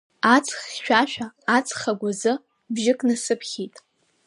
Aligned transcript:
Аҵх 0.35 0.55
хьшәашәа 0.69 1.27
аҵх 1.57 1.79
агәазы, 1.91 2.33
бжьык 2.73 2.99
насыԥхьеит… 3.07 3.75